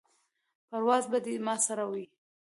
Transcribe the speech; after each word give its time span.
پرواز 0.69 1.03
به 1.11 1.19
دې 1.25 1.33
ما 1.45 1.55
سره 1.67 1.85
وي. 1.91 2.05